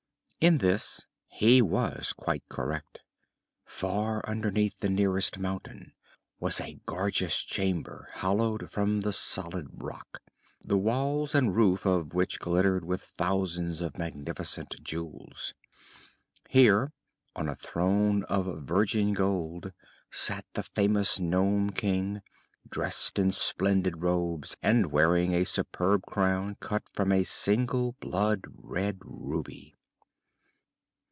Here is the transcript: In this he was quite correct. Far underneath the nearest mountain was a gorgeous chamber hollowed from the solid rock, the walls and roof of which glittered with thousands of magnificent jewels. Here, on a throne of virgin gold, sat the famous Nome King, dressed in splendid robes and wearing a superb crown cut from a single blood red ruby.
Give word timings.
In 0.43 0.57
this 0.57 1.05
he 1.27 1.61
was 1.61 2.13
quite 2.13 2.41
correct. 2.49 3.01
Far 3.63 4.25
underneath 4.27 4.79
the 4.79 4.89
nearest 4.89 5.37
mountain 5.37 5.93
was 6.39 6.59
a 6.59 6.79
gorgeous 6.87 7.43
chamber 7.43 8.09
hollowed 8.13 8.71
from 8.71 9.01
the 9.01 9.13
solid 9.13 9.67
rock, 9.71 10.19
the 10.59 10.79
walls 10.79 11.35
and 11.35 11.55
roof 11.55 11.85
of 11.85 12.15
which 12.15 12.39
glittered 12.39 12.83
with 12.83 13.03
thousands 13.03 13.81
of 13.81 13.99
magnificent 13.99 14.73
jewels. 14.81 15.53
Here, 16.49 16.91
on 17.35 17.47
a 17.47 17.55
throne 17.55 18.23
of 18.23 18.63
virgin 18.65 19.13
gold, 19.13 19.71
sat 20.09 20.47
the 20.53 20.63
famous 20.63 21.19
Nome 21.19 21.69
King, 21.69 22.23
dressed 22.67 23.19
in 23.19 23.31
splendid 23.31 24.01
robes 24.01 24.57
and 24.63 24.91
wearing 24.91 25.33
a 25.35 25.43
superb 25.43 26.01
crown 26.07 26.57
cut 26.59 26.81
from 26.95 27.11
a 27.11 27.23
single 27.25 27.91
blood 27.99 28.45
red 28.55 28.97
ruby. 29.03 29.75